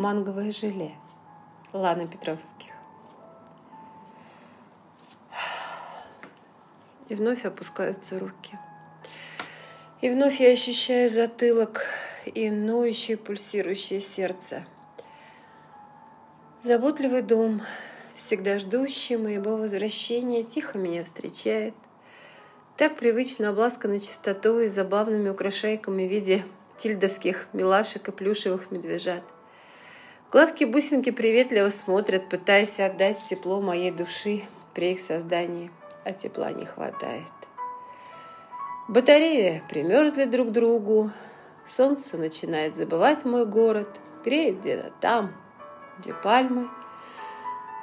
[0.00, 0.92] манговое желе
[1.74, 2.72] Ланы Петровских.
[7.10, 8.58] И вновь опускаются руки.
[10.00, 11.82] И вновь я ощущаю затылок
[12.24, 14.64] и ноющее пульсирующее сердце.
[16.62, 17.60] Заботливый дом,
[18.14, 21.74] всегда ждущий моего возвращения, тихо меня встречает.
[22.78, 26.42] Так привычно обласканной чистотой и забавными украшайками в виде
[26.78, 29.24] тильдовских милашек и плюшевых медвежат.
[30.30, 34.42] Глазки-бусинки приветливо смотрят, пытаясь отдать тепло моей души
[34.74, 35.72] при их создании,
[36.04, 37.32] а тепла не хватает.
[38.86, 41.10] Батареи примерзли друг к другу,
[41.66, 43.88] солнце начинает забывать мой город,
[44.24, 45.32] греет где-то там,
[45.98, 46.68] где пальмы,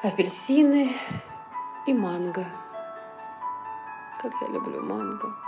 [0.01, 0.93] апельсины
[1.85, 2.45] и манго.
[4.21, 5.46] Как я люблю манго.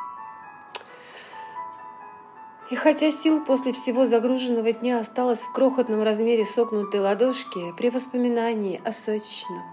[2.70, 8.80] И хотя сил после всего загруженного дня осталось в крохотном размере согнутой ладошки, при воспоминании
[8.86, 9.64] о сочном,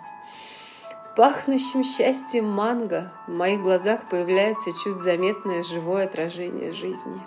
[1.15, 7.21] пахнущем счастьем манго в моих глазах появляется чуть заметное живое отражение жизни.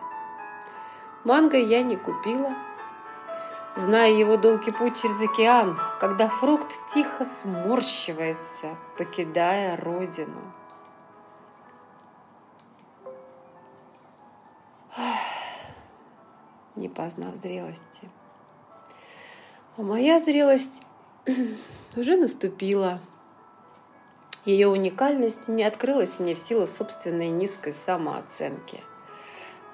[1.23, 2.55] Манго я не купила,
[3.75, 10.41] зная его долгий путь через океан, когда фрукт тихо сморщивается, покидая родину.
[16.79, 18.07] Не познав зрелости.
[19.75, 20.81] А моя зрелость
[21.97, 23.01] уже наступила.
[24.45, 28.79] Ее уникальность не открылась мне в силу собственной низкой самооценки.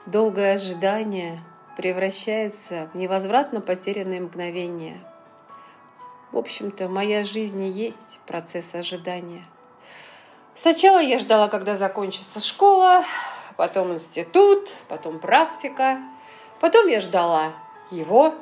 [0.08, 1.40] Долгое ожидание
[1.78, 4.98] превращается в невозвратно потерянные мгновения.
[6.32, 9.46] В общем-то, моя жизнь и есть процесс ожидания.
[10.56, 13.06] Сначала я ждала, когда закончится школа,
[13.58, 16.00] потом институт, потом практика.
[16.60, 17.54] Потом я ждала
[17.92, 18.34] его,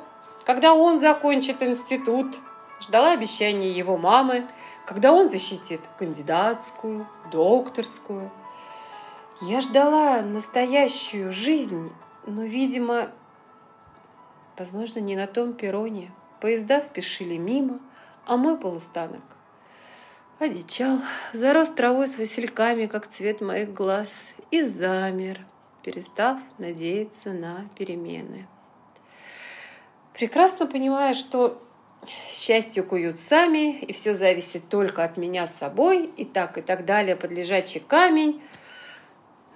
[0.44, 2.36] когда он закончит институт,
[2.80, 4.46] ждала обещания его мамы,
[4.86, 8.30] когда он защитит кандидатскую, докторскую.
[9.40, 11.92] Я ждала настоящую жизнь,
[12.26, 13.10] но, видимо,
[14.56, 16.12] возможно, не на том перроне.
[16.40, 17.80] Поезда спешили мимо,
[18.26, 19.22] а мой полустанок
[20.38, 20.98] одичал,
[21.32, 25.40] зарос травой с васильками, как цвет моих глаз, и замер,
[25.84, 28.48] перестав надеяться на перемены.
[30.14, 31.60] Прекрасно понимая, что
[32.30, 36.84] счастье куют сами, и все зависит только от меня с собой, и так, и так
[36.84, 38.42] далее, под лежачий камень.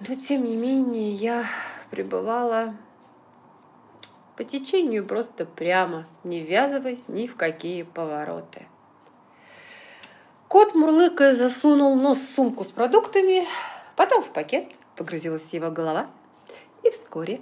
[0.07, 1.43] Но, тем не менее, я
[1.89, 2.75] пребывала
[4.37, 8.67] по течению просто прямо, не ввязываясь ни в какие повороты.
[10.47, 13.47] Кот мурлыкая засунул нос в сумку с продуктами,
[13.95, 16.07] потом в пакет, погрузилась его голова,
[16.83, 17.39] и вскоре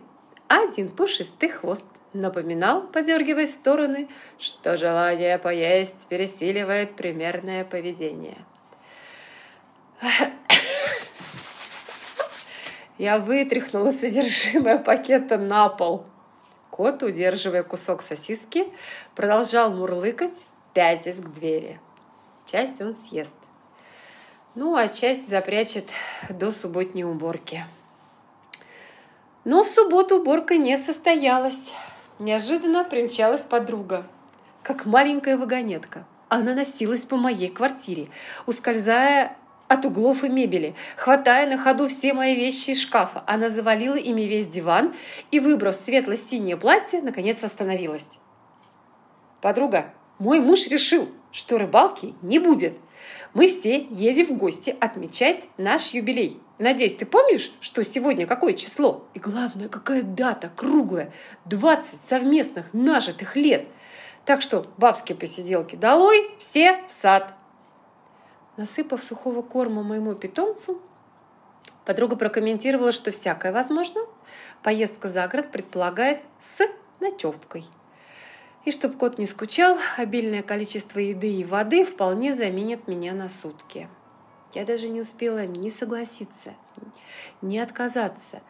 [0.48, 4.10] один пушистый хвост напоминал, подергивая стороны,
[4.40, 8.38] что желание поесть пересиливает примерное поведение.
[12.98, 16.06] Я вытряхнула содержимое пакета на пол.
[16.72, 18.68] Кот, удерживая кусок сосиски,
[19.16, 21.80] продолжал мурлыкать, пятясь к двери.
[22.46, 23.36] Часть он съест.
[24.56, 25.86] Ну, а часть запрячет
[26.30, 27.66] до субботней уборки.
[29.48, 31.72] Но в субботу уборка не состоялась.
[32.20, 34.06] Неожиданно примчалась подруга,
[34.62, 36.06] как маленькая вагонетка.
[36.28, 38.10] Она носилась по моей квартире,
[38.46, 39.38] ускользая
[39.70, 43.24] от углов и мебели, хватая на ходу все мои вещи из шкафа.
[43.26, 44.94] Она завалила ими весь диван
[45.32, 48.10] и, выбрав светло-синее платье, наконец остановилась.
[49.40, 52.78] «Подруга, мой муж решил, что рыбалки не будет.
[53.34, 56.40] Мы все едем в гости отмечать наш юбилей.
[56.58, 59.06] Надеюсь, ты помнишь, что сегодня какое число?
[59.14, 61.14] И главное, какая дата круглая.
[61.46, 63.68] 20 совместных нажитых лет.
[64.26, 67.34] Так что бабские посиделки долой, все в сад.
[68.58, 70.82] Насыпав сухого корма моему питомцу,
[71.86, 74.02] подруга прокомментировала, что всякое возможно.
[74.64, 76.68] Поездка за город предполагает с
[77.00, 77.66] ночевкой.
[78.68, 83.88] И чтобы кот не скучал, обильное количество еды и воды вполне заменит меня на сутки.
[84.54, 86.54] Я даже не успела ни согласиться,
[87.42, 88.42] ни отказаться.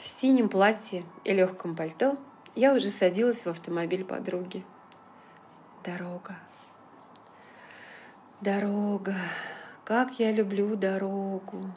[0.00, 2.16] В синем платье и легком пальто
[2.54, 4.64] я уже садилась в автомобиль подруги.
[5.84, 6.38] Дорога.
[8.40, 9.16] Дорога.
[9.84, 11.70] Как я люблю дорогу.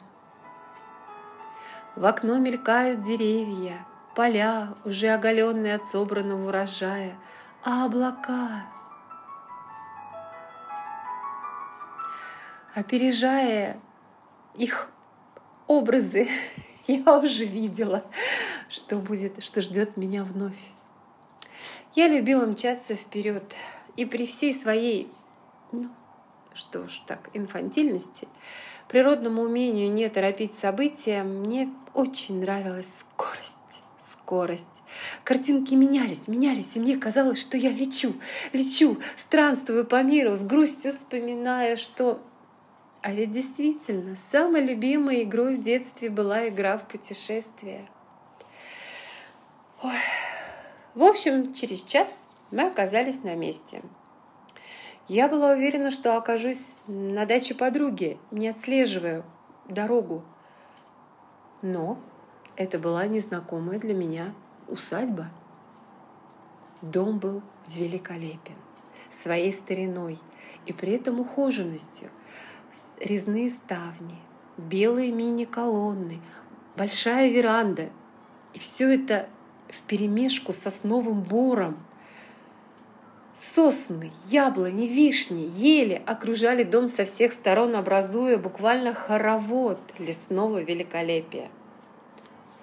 [1.94, 3.84] В окно мелькают деревья,
[4.14, 7.16] поля, уже оголенные от собранного урожая,
[7.62, 8.66] а облака
[12.74, 13.80] опережая
[14.54, 14.90] их
[15.66, 16.28] образы,
[16.86, 18.04] я уже видела,
[18.68, 20.58] что будет, что ждет меня вновь.
[21.94, 23.54] Я любила мчаться вперед,
[23.96, 25.10] и при всей своей,
[25.72, 25.88] ну,
[26.54, 28.28] что ж так, инфантильности,
[28.88, 33.59] природному умению не торопить события, мне очень нравилась скорость.
[34.30, 34.68] Скорость.
[35.24, 38.14] Картинки менялись, менялись, и мне казалось, что я лечу,
[38.52, 42.22] лечу, странствую по миру, с грустью вспоминая, что...
[43.02, 47.88] А ведь действительно, самой любимой игрой в детстве была игра в путешествия.
[49.82, 49.98] Ой.
[50.94, 53.82] В общем, через час мы оказались на месте.
[55.08, 59.24] Я была уверена, что окажусь на даче подруги, не отслеживая
[59.68, 60.22] дорогу.
[61.62, 61.98] Но
[62.60, 64.34] это была незнакомая для меня
[64.68, 65.30] усадьба.
[66.82, 68.56] Дом был великолепен,
[69.10, 70.18] своей стариной
[70.66, 72.10] и при этом ухоженностью.
[73.00, 74.18] Резные ставни,
[74.58, 76.20] белые мини-колонны,
[76.76, 77.88] большая веранда.
[78.52, 79.30] И все это
[79.68, 81.78] в перемешку с сосновым бором.
[83.34, 91.50] Сосны, яблони, вишни, ели окружали дом со всех сторон, образуя буквально хоровод лесного великолепия.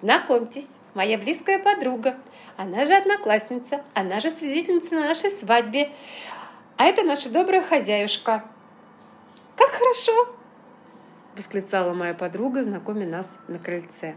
[0.02, 2.18] Знакомьтесь, моя близкая подруга.
[2.56, 5.92] Она же одноклассница, она же свидетельница на нашей свадьбе.
[6.78, 8.44] А это наша добрая хозяюшка.
[9.56, 10.36] Как хорошо!
[11.36, 14.16] восклицала моя подруга, знакомя нас на крыльце.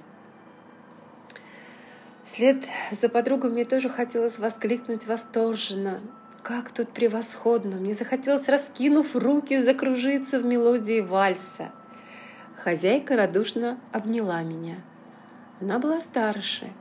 [2.23, 6.01] Вслед за подругой мне тоже хотелось воскликнуть восторженно.
[6.43, 7.77] Как тут превосходно!
[7.77, 11.73] Мне захотелось, раскинув руки, закружиться в мелодии вальса.
[12.57, 14.77] Хозяйка радушно обняла меня–
[15.61, 16.73] она была старше,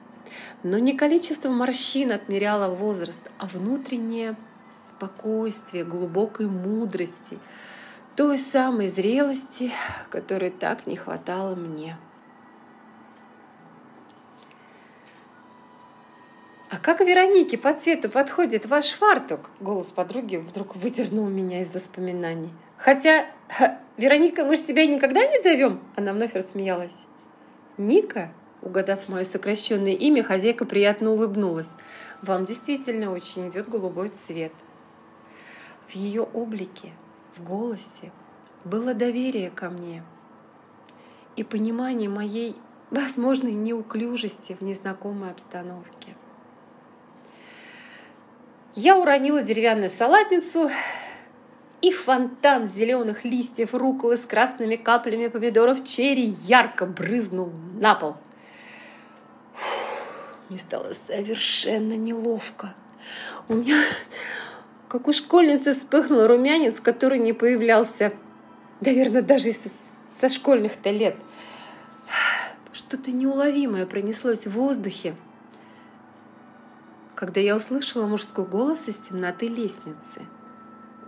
[0.64, 4.36] но не количество морщин отмеряло возраст, а внутреннее
[4.88, 7.40] спокойствие, глубокой мудрости,
[8.16, 9.72] той самой зрелости,
[10.10, 11.98] которой так не хватало мне.
[16.72, 22.54] «А как Веронике по цвету подходит ваш фартук?» Голос подруги вдруг выдернул меня из воспоминаний.
[22.78, 23.26] «Хотя,
[23.98, 26.96] Вероника, мы же тебя никогда не зовем?» Она вновь рассмеялась.
[27.78, 31.70] «Ника?» Угадав мое сокращенное имя, хозяйка приятно улыбнулась.
[32.22, 34.52] «Вам действительно очень идет голубой цвет».
[35.88, 36.92] В ее облике,
[37.36, 38.12] в голосе
[38.66, 40.04] было доверие ко мне
[41.36, 42.56] и понимание моей
[42.92, 46.16] возможной неуклюжести в незнакомой обстановке.
[48.76, 50.70] Я уронила деревянную салатницу,
[51.82, 58.18] и фонтан зеленых листьев руколы с красными каплями помидоров черри ярко брызнул на пол–
[60.50, 62.74] мне стало совершенно неловко.
[63.48, 63.82] У меня,
[64.88, 68.14] как у школьницы, вспыхнул румянец, который не появлялся,
[68.82, 69.70] наверное, даже со,
[70.20, 71.16] со школьных-то лет.
[72.74, 75.16] Что-то неуловимое пронеслось в воздухе,
[77.14, 80.26] когда я услышала мужской голос из темноты лестницы.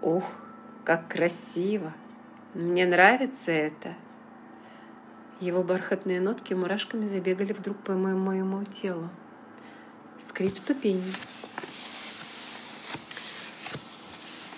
[0.01, 0.25] Ух,
[0.83, 1.93] как красиво!
[2.53, 3.95] Мне нравится это!»
[5.39, 9.09] Его бархатные нотки мурашками забегали вдруг по моему, телу.
[10.27, 11.15] Скрип ступеней.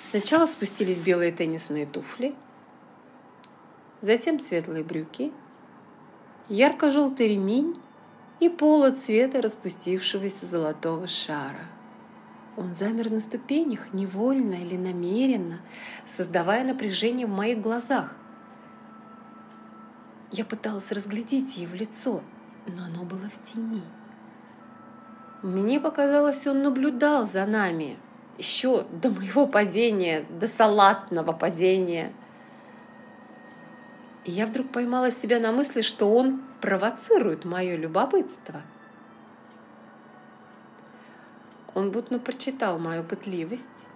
[0.02, 2.36] Сначала спустились белые теннисные туфли,
[4.02, 5.32] затем светлые брюки,
[6.50, 7.74] ярко-желтый ремень
[8.40, 11.66] и поло цвета распустившегося золотого шара.
[12.58, 15.62] Он замер на ступенях, невольно или намеренно,
[16.06, 18.14] создавая напряжение в моих глазах.
[20.32, 22.22] Я пыталась разглядеть его лицо,
[22.68, 23.82] но оно было в тени.
[25.44, 27.98] Мне показалось, он наблюдал за нами
[28.38, 32.14] еще до моего падения, до салатного падения.
[34.24, 38.62] И я вдруг поймала себя на мысли, что он провоцирует мое любопытство.
[41.76, 43.88] Он будто прочитал мою пытливость.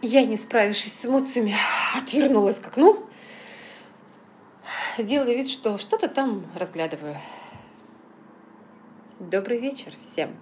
[0.00, 1.54] Я, не справившись с эмоциями,
[1.96, 3.08] отвернулась к окну,
[4.98, 7.16] делая вид, что что-то там разглядываю.
[9.30, 10.34] Добрый вечер всем!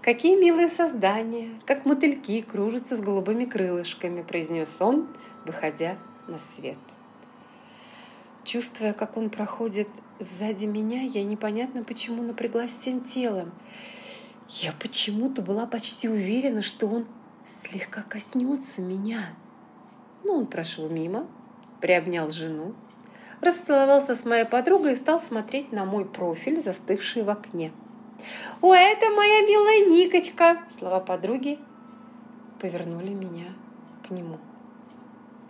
[0.00, 5.06] Какие милые создания, как мотыльки, кружатся с голубыми крылышками, произнес он,
[5.46, 6.78] выходя на свет.
[8.42, 9.86] Чувствуя, как он проходит
[10.18, 13.52] сзади меня, я непонятно почему напряглась всем телом.
[14.48, 17.06] Я почему-то была почти уверена, что он
[17.46, 19.36] слегка коснется меня.
[20.24, 21.28] Но он прошел мимо,
[21.80, 22.74] приобнял жену,
[23.40, 27.72] расцеловался с моей подругой и стал смотреть на мой профиль, застывший в окне.
[28.60, 31.58] «О, это моя милая Никочка!» Слова подруги
[32.60, 33.54] повернули меня
[34.06, 34.38] к нему.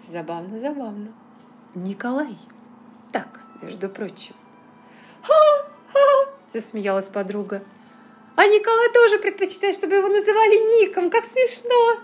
[0.08, 1.12] Забавно, забавно.
[1.74, 2.38] Николай.
[3.12, 4.34] Так, между прочим.
[5.22, 7.62] «Ха-ха!»– засмеялась подруга.
[8.34, 11.10] А Николай тоже предпочитает, чтобы его называли Ником.
[11.10, 12.00] Как смешно!»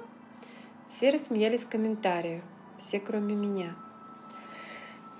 [0.88, 2.42] Все рассмеялись комментарию.
[2.76, 3.75] Все, кроме меня.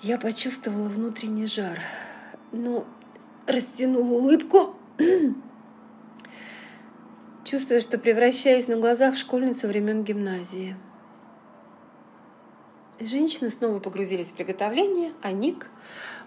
[0.01, 1.81] Я почувствовала внутренний жар.
[2.53, 2.87] Ну,
[3.47, 4.77] растянула улыбку,
[7.45, 10.77] чувствуя, что превращаюсь на глазах в школьницу времен гимназии.
[13.01, 15.71] Женщины снова погрузились в приготовление, а Ник,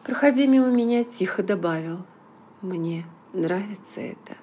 [0.03, 2.05] проходя мимо меня, тихо добавил
[2.61, 4.37] «Мне нравится это».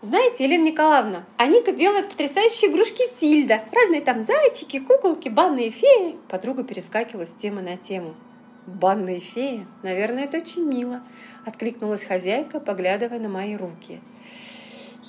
[0.00, 3.64] Знаете, Елена Николаевна, а Ника делает потрясающие игрушки Тильда.
[3.72, 6.16] Разные там зайчики, куколки, банные феи.
[6.28, 8.14] Подруга перескакивала с темы на тему.
[8.68, 9.66] Банные феи?
[9.82, 11.00] Наверное, это очень мило.
[11.46, 14.02] Откликнулась хозяйка, поглядывая на мои руки.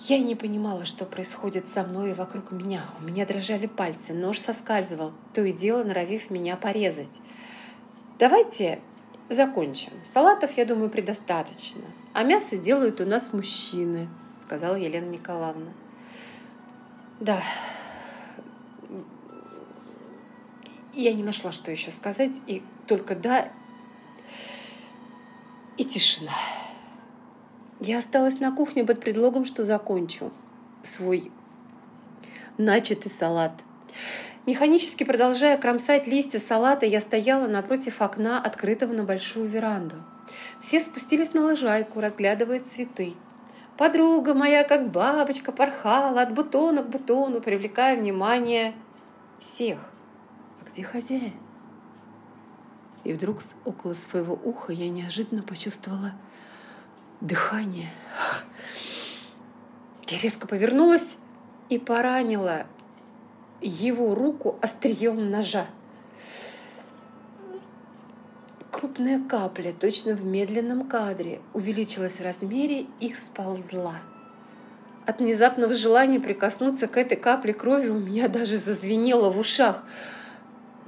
[0.07, 2.85] Я не понимала, что происходит со мной и вокруг меня.
[3.01, 7.19] У меня дрожали пальцы, нож соскальзывал, то и дело норовив меня порезать.
[8.17, 8.79] Давайте
[9.27, 9.91] закончим.
[10.05, 11.83] Салатов, я думаю, предостаточно.
[12.13, 14.07] А мясо делают у нас мужчины,
[14.41, 15.73] сказала Елена Николаевна.
[17.19, 17.43] Да,
[20.93, 23.49] я не нашла, что еще сказать, и только да
[25.77, 26.33] и тишина.
[27.79, 30.31] Я осталась на кухне под предлогом, что закончу
[30.83, 31.31] свой
[32.57, 33.53] начатый салат.
[34.45, 39.95] Механически продолжая кромсать листья салата, я стояла напротив окна, открытого на большую веранду.
[40.59, 43.13] Все спустились на лужайку, разглядывая цветы.
[43.77, 48.73] Подруга моя, как бабочка, порхала от бутона к бутону, привлекая внимание
[49.39, 49.79] всех.
[50.59, 51.48] А где хозяин?
[53.03, 56.13] И вдруг около своего уха я неожиданно почувствовала
[57.21, 57.89] дыхание.
[60.07, 61.17] Я резко повернулась
[61.69, 62.65] и поранила
[63.61, 65.67] его руку острием ножа.
[68.71, 73.95] Крупная капля, точно в медленном кадре, увеличилась в размере и сползла.
[75.05, 79.83] От внезапного желания прикоснуться к этой капле крови у меня даже зазвенело в ушах.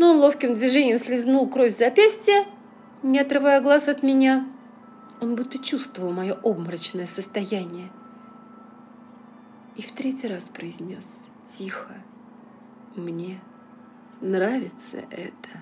[0.01, 2.45] Но он ловким движением слезнул кровь с запястья,
[3.03, 4.47] не отрывая глаз от меня–
[5.21, 7.91] он будто чувствовал мое обморочное состояние.
[9.77, 11.93] И в третий раз произнес тихо,
[12.95, 13.39] «Мне
[14.19, 15.61] нравится это».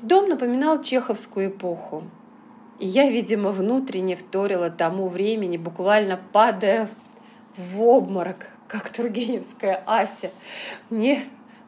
[0.00, 2.04] Дом напоминал чеховскую эпоху.
[2.80, 6.88] И я, видимо, внутренне вторила тому времени, буквально падая
[7.54, 10.30] в обморок, как Тургеневская Ася.
[10.88, 11.22] Мне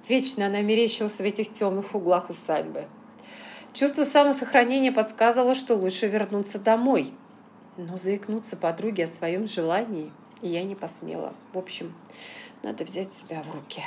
[0.08, 2.86] вечно она мерещилась в этих темных углах усадьбы.
[3.74, 7.12] Чувство самосохранения подсказывало, что лучше вернуться домой.
[7.76, 11.34] Но заикнуться подруге о своем желании я не посмела.
[11.52, 11.94] В общем,
[12.62, 13.82] надо взять себя в руки.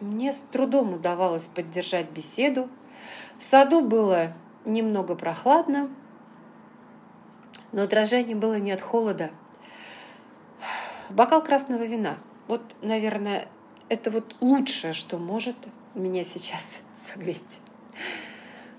[0.00, 2.68] Мне с трудом удавалось поддержать беседу.
[3.38, 4.32] В саду было
[4.64, 5.88] немного прохладно,
[7.72, 9.30] но дрожание было не от холода,
[11.08, 12.18] бокал красного вина.
[12.48, 13.48] Вот, наверное,
[13.88, 15.56] это вот лучшее, что может
[15.94, 16.78] меня сейчас
[17.12, 17.60] согреть.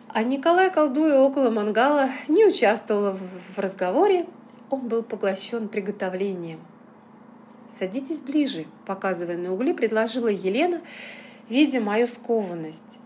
[0.10, 3.18] А Николай, колдуя около мангала, не участвовал
[3.56, 4.28] в разговоре.
[4.70, 6.60] Он был поглощен приготовлением.
[7.70, 10.82] «Садитесь ближе»,— показывая на угли, предложила Елена,
[11.48, 13.00] видя мою скованность.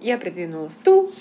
[0.00, 1.12] Я придвинула стул,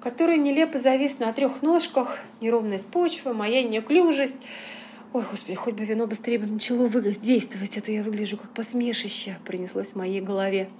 [0.00, 4.36] который нелепо завис на трех ножках, неровность почвы, моя неуклюжесть.
[5.12, 9.38] Ой, господи, хоть бы вино быстрее бы начало действовать, а то я выгляжу как посмешище,
[9.44, 10.70] принеслось в моей голове.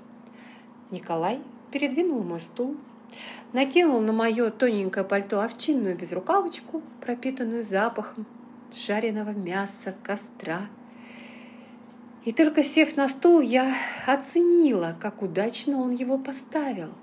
[0.91, 2.77] Николай передвинул мой стул,
[3.53, 8.27] накинул на мое тоненькое пальто овчинную безрукавочку, пропитанную запахом
[8.75, 10.69] жареного мяса, костра.
[12.25, 13.75] И только сев на стул, я
[14.07, 16.91] оценила, как удачно он его поставил–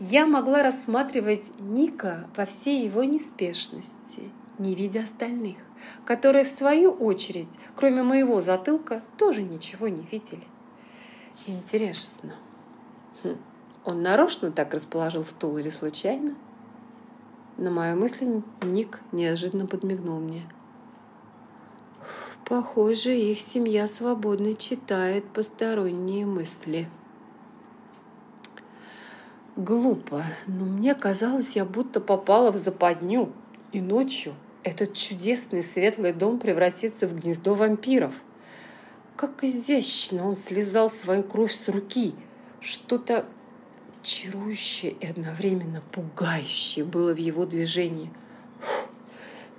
[0.00, 5.56] я могла рассматривать Ника во всей его неспешности, не видя остальных,
[6.04, 10.44] которые в свою очередь, кроме моего затылка, тоже ничего не видели.
[11.46, 12.34] Интересно,
[13.22, 13.36] хм,
[13.84, 16.34] он нарочно так расположил стул или случайно?
[17.56, 20.48] На мою мысль Ник неожиданно подмигнул мне.
[22.44, 26.88] Похоже, их семья свободно читает посторонние мысли.
[29.56, 33.32] Глупо, но мне казалось, я будто попала в западню.
[33.70, 34.34] И ночью
[34.64, 38.14] этот чудесный светлый дом превратится в гнездо вампиров.
[39.14, 42.16] Как изящно он слезал свою кровь с руки.
[42.60, 43.26] Что-то
[44.02, 48.12] чарующее и одновременно пугающее было в его движении.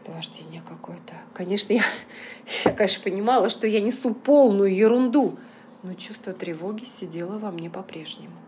[0.06, 1.14] Наваждение какое-то.
[1.34, 1.84] Конечно, я,
[2.66, 5.40] я, конечно, понимала, что я несу полную ерунду,
[5.84, 8.45] но чувство тревоги сидело во мне по-прежнему.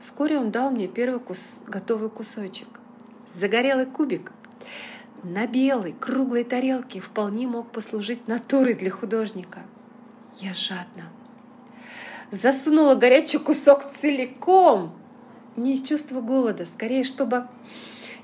[0.00, 2.68] Вскоре он дал мне первый кус, готовый кусочек.
[3.26, 4.32] Загорелый кубик
[5.22, 9.60] на белой круглой тарелке вполне мог послужить натурой для художника.
[10.36, 11.10] Я жадно
[12.34, 14.92] засунула горячий кусок целиком,
[15.56, 17.46] не из чувства голода, скорее, чтобы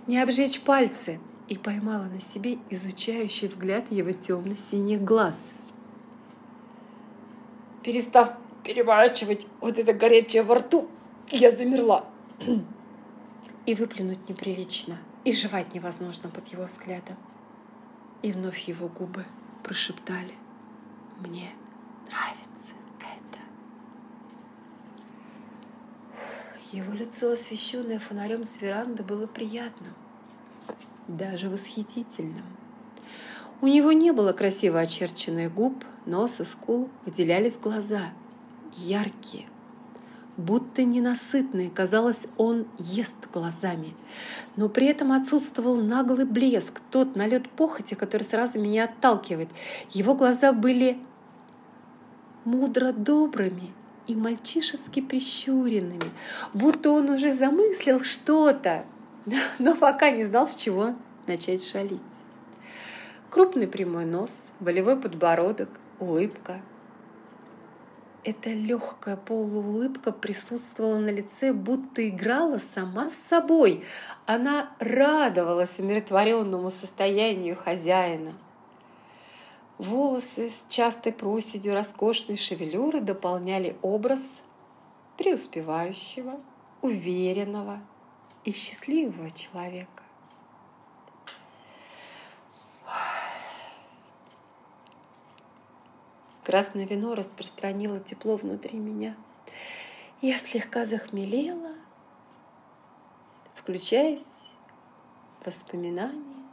[0.06, 5.36] не обжечь пальцы, и поймала на себе изучающий взгляд его темно-синих глаз.
[7.82, 10.88] Перестав переворачивать вот это горячее во рту,
[11.30, 12.04] я замерла.
[13.66, 17.16] И выплюнуть неприлично, и жевать невозможно под его взглядом.
[18.22, 19.25] И вновь его губы
[19.62, 20.34] прошептали
[21.18, 21.50] «Мне
[22.06, 23.38] нравится это».
[26.72, 29.94] Его лицо, освещенное фонарем с веранды, было приятным,
[31.06, 32.44] даже восхитительным.
[33.60, 38.10] У него не было красиво очерченных губ, носа, скул, выделялись глаза,
[38.75, 39.46] яркие,
[40.40, 41.70] будто ненасытные.
[41.70, 43.94] Казалось, он ест глазами.
[44.56, 49.49] Но при этом отсутствовал наглый блеск, тот налет похоти, который сразу меня отталкивает.
[49.92, 50.99] Его глаза были
[52.44, 53.73] мудро добрыми
[54.06, 56.11] и мальчишески прищуренными,
[56.54, 58.85] будто он уже замыслил что-то,
[59.59, 60.94] но пока не знал, с чего
[61.26, 62.00] начать шалить.
[63.28, 65.68] Крупный прямой нос, волевой подбородок,
[66.00, 66.61] улыбка–
[68.22, 73.82] эта легкая полуулыбка присутствовала на лице, будто играла сама с собой.
[74.26, 78.34] Она радовалась умиротворенному состоянию хозяина.
[79.78, 84.42] Волосы с частой проседью роскошной шевелюры дополняли образ
[85.16, 86.38] преуспевающего,
[86.82, 87.80] уверенного
[88.44, 90.02] и счастливого человека.
[96.50, 99.14] Красное вино распространило тепло внутри меня.
[100.21, 101.76] Я слегка захмелела,
[103.54, 104.34] включаясь
[105.39, 106.49] в воспоминания.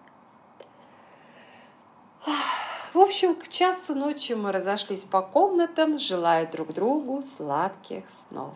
[2.93, 8.55] В общем, к часу ночи мы разошлись по комнатам, желая друг другу сладких снов.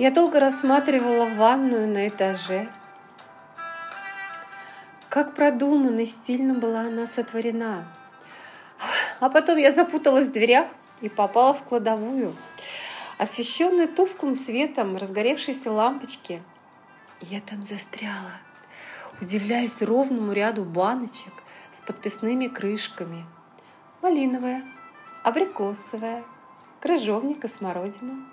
[0.00, 2.68] Я долго рассматривала ванную на этаже.
[5.10, 7.86] Как продуманно стильно была она сотворена.
[9.20, 10.68] А потом я запуталась в дверях
[11.02, 12.34] и попала в кладовую,
[13.18, 16.42] освещенную тусклым светом разгоревшейся лампочки.
[17.20, 18.32] Я там застряла,
[19.20, 21.34] удивляясь ровному ряду баночек
[21.74, 23.26] с подписными крышками.
[24.00, 24.64] Малиновая,
[25.24, 26.24] абрикосовая,
[26.80, 28.24] крыжовник и смородина–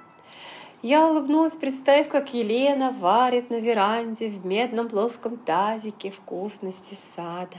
[0.82, 7.58] я улыбнулась, представив, как Елена варит на веранде в медном плоском тазике вкусности сада.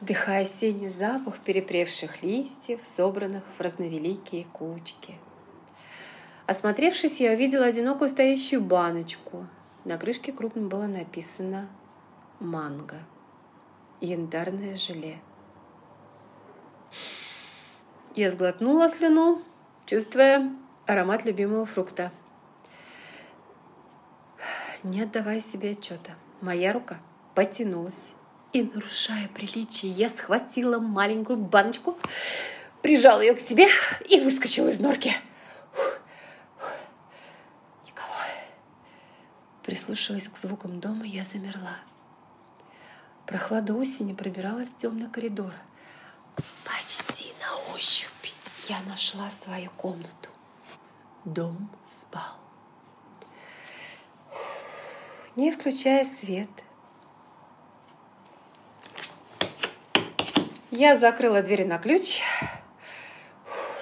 [0.00, 5.14] Вдыхая осенний запах перепревших листьев, собранных в разновеликие кучки.
[6.46, 9.46] Осмотревшись, я увидела одинокую стоящую баночку.
[9.84, 11.68] На крышке крупно было написано
[12.38, 12.96] «Манго»
[14.00, 15.18] янтарное желе.
[18.14, 19.42] Я сглотнула слюну,
[19.86, 20.50] чувствуя
[20.90, 22.10] аромат любимого фрукта.
[24.82, 26.98] Не отдавая себе отчета, моя рука
[27.34, 28.08] потянулась.
[28.52, 31.96] И, нарушая приличие, я схватила маленькую баночку,
[32.82, 33.68] прижала ее к себе
[34.08, 35.12] и выскочила из норки.
[37.86, 38.14] Никого.
[39.62, 41.76] Прислушиваясь к звукам дома, я замерла.
[43.26, 45.52] Прохлада осени пробиралась в темный коридор.
[46.64, 48.10] Почти на ощупь
[48.68, 50.29] я нашла свою комнату.
[51.24, 52.22] Дом спал.
[55.36, 56.48] Не включая свет,
[60.70, 62.20] я закрыла двери на ключ.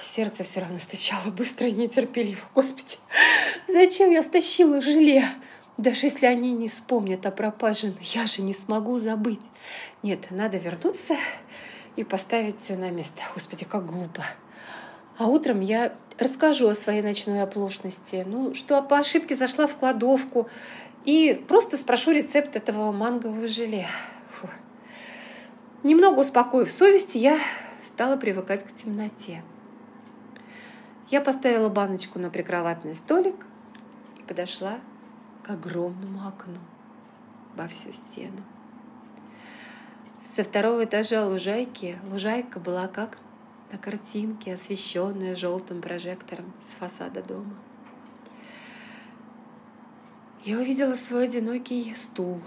[0.01, 2.40] Сердце все равно стучало быстро и нетерпеливо.
[2.55, 2.96] Господи,
[3.68, 5.24] зачем я стащила желе?
[5.77, 9.44] Даже если они не вспомнят о пропаже, но я же не смогу забыть.
[10.03, 11.14] Нет, надо вернуться
[11.94, 13.22] и поставить все на место.
[13.35, 14.24] Господи, как глупо.
[15.18, 20.48] А утром я расскажу о своей ночной оплошности, ну, что по ошибке зашла в кладовку
[21.04, 23.88] и просто спрошу рецепт этого мангового желе.
[24.31, 24.48] Фу.
[25.83, 27.37] Немного успокоив совесть, я
[27.85, 29.42] стала привыкать к темноте.
[31.11, 33.44] Я поставила баночку на прикроватный столик
[34.18, 34.78] и подошла
[35.42, 36.59] к огромному окну
[37.57, 38.44] во всю стену.
[40.22, 43.18] Со второго этажа лужайки лужайка была как
[43.72, 47.54] на картинке, освещенная желтым прожектором с фасада дома.
[50.44, 52.40] Я увидела свой одинокий стул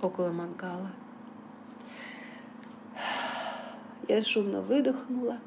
[0.00, 0.90] около мангала.
[4.08, 5.38] Я шумно выдохнула.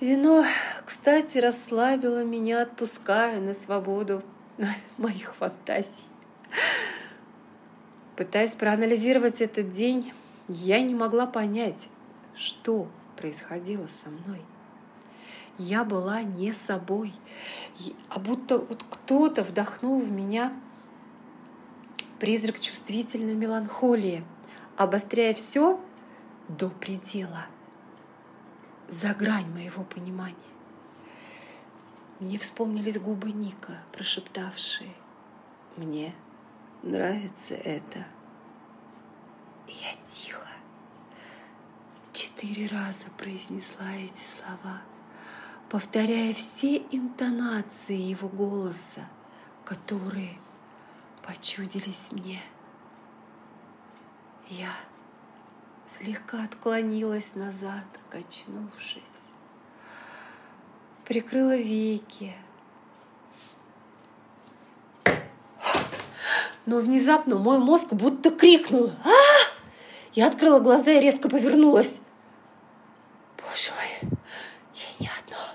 [0.00, 0.44] Вино,
[0.84, 4.22] кстати, расслабило меня, отпуская на свободу
[4.98, 6.04] моих фантазий.
[8.16, 10.12] Пытаясь проанализировать этот день,
[10.48, 11.88] я не могла понять,
[12.34, 12.88] что
[13.18, 14.40] происходило со мной.
[15.58, 17.12] Я была не собой,
[18.10, 20.52] а будто вот кто-то вдохнул в меня
[22.20, 24.24] призрак чувствительной меланхолии,
[24.76, 25.80] обостряя все
[26.48, 27.46] до предела,
[28.88, 30.36] за грань моего понимания.
[32.20, 34.92] Мне вспомнились губы Ника, прошептавшие
[35.76, 36.14] «Мне
[36.82, 38.06] нравится это».
[39.68, 40.47] И я тихо,
[42.38, 44.80] четыре раза произнесла эти слова,
[45.68, 49.00] повторяя все интонации его голоса,
[49.64, 50.38] которые
[51.26, 52.40] почудились мне.
[54.48, 54.70] Я
[55.84, 59.02] слегка отклонилась назад, качнувшись.
[61.04, 62.34] Прикрыла веки.
[66.66, 69.10] Но внезапно мой мозг будто крикнул «А!»
[70.12, 72.00] Я открыла глаза и резко повернулась.
[73.48, 74.12] Боже мой,
[74.74, 75.54] я не одна.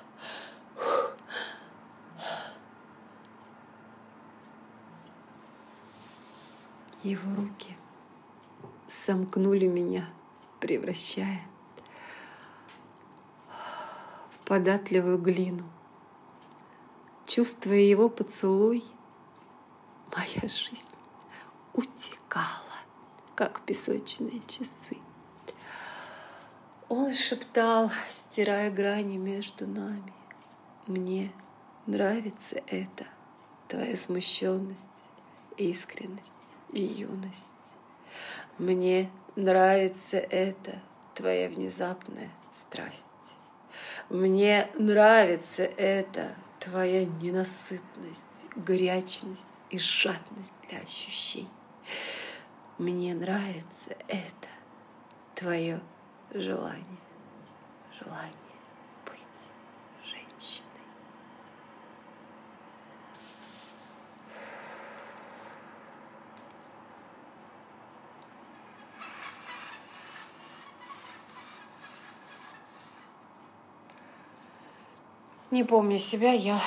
[7.04, 7.78] Его руки
[9.34, 10.06] сомкнули меня,
[10.60, 11.42] превращая
[14.32, 15.64] в податливую глину.
[17.26, 18.84] Чувствуя его поцелуй,
[20.16, 20.90] моя жизнь
[21.74, 22.52] утекала
[23.36, 24.98] как песочные часы.
[26.90, 30.14] Он шептал, стирая грани между нами.
[30.86, 31.32] Мне
[31.88, 33.08] нравится это,
[33.68, 34.84] твоя смущенность,
[35.58, 36.22] искренность
[36.72, 37.53] и юность.
[38.58, 40.80] Мне нравится это,
[41.16, 43.06] твоя внезапная страсть.
[44.10, 48.24] Мне нравится это, твоя ненасытность,
[48.56, 51.50] горячность и жадность для ощущений.
[52.78, 54.50] Мне нравится это,
[55.36, 55.82] твое
[56.34, 57.00] желание,
[58.00, 58.43] желание
[75.54, 76.60] Не помню себя, я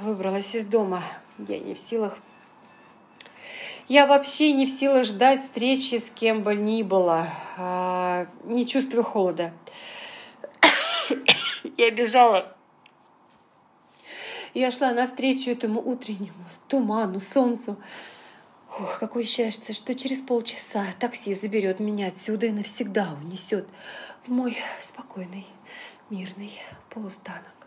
[0.00, 1.00] выбралась из дома.
[1.38, 2.18] Я не в силах
[3.86, 9.04] я вообще не в силах ждать встречи с кем бы ни было, а, не чувствую
[9.04, 9.52] холода.
[11.76, 12.56] Я бежала.
[14.54, 17.76] Я шла навстречу этому утреннему туману, солнцу.
[18.76, 23.68] Ох, какое счастье, что через полчаса такси заберет меня отсюда и навсегда унесет
[24.26, 25.46] в мой спокойный,
[26.10, 26.52] мирный
[26.90, 27.61] полустанок.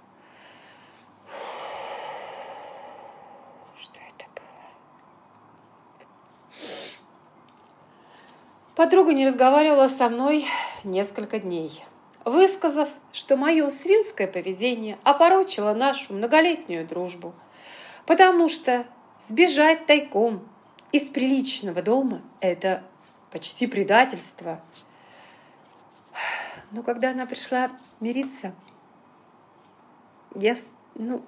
[8.75, 10.45] Подруга не разговаривала со мной
[10.83, 11.85] несколько дней,
[12.25, 17.33] высказав, что мое свинское поведение опорочило нашу многолетнюю дружбу,
[18.05, 18.85] потому что
[19.25, 20.45] сбежать тайком
[20.91, 22.83] из приличного дома– это
[23.31, 24.61] почти предательство.
[26.71, 28.53] Но когда она пришла мириться,
[30.35, 30.57] я,
[30.95, 31.21] ну,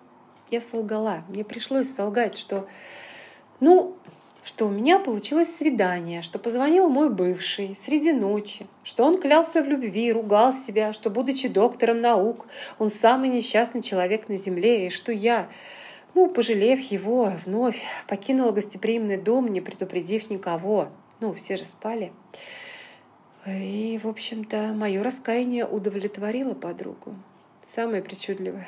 [0.50, 1.24] я солгала.
[1.30, 2.68] Мне пришлось солгать, что,
[3.62, 3.96] ну,
[4.48, 9.68] что у меня получилось свидание, что позвонил мой бывший среди ночи, что он клялся в
[9.68, 12.48] любви, ругал себя, что, будучи доктором наук,
[12.80, 15.50] он самый несчастный человек на земле, и что я,
[16.16, 20.88] ну, пожалев его, вновь покинула гостеприимный дом, не предупредив никого.
[21.20, 22.14] Ну, все же спали.
[23.46, 27.16] И, в общем-то, мое раскаяние удовлетворило подругу.
[27.68, 28.66] Самое причудливое,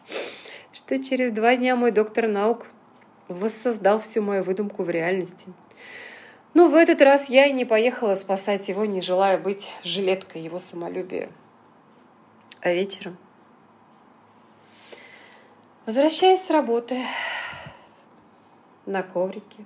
[0.72, 2.68] что через два дня мой доктор наук
[3.28, 5.52] воссоздал всю мою выдумку в реальности.
[6.52, 10.58] Но в этот раз я и не поехала спасать его, не желая быть жилеткой его
[10.58, 11.30] самолюбия.
[12.60, 13.16] А вечером,
[15.84, 16.96] возвращаясь с работы
[18.86, 19.64] на коврике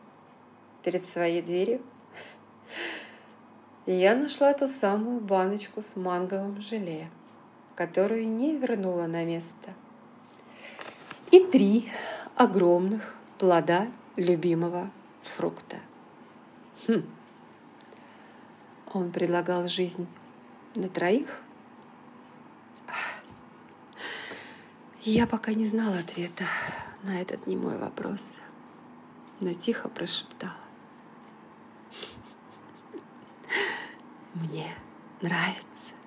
[0.83, 1.83] перед своей дверью,
[3.87, 7.11] я нашла ту самую баночку с манговым желе,
[7.75, 9.75] которую не вернула на место.
[11.31, 11.90] И три
[12.35, 14.90] огромных плода любимого
[15.22, 15.79] фрукта.
[16.87, 17.03] Хм.
[18.92, 20.07] Он предлагал жизнь
[20.74, 21.40] на троих?
[25.03, 26.44] Я пока не знала ответа
[27.03, 28.27] на этот немой вопрос,
[29.40, 30.53] но тихо прошептала.
[34.35, 34.74] Мне
[35.22, 35.98] нравится.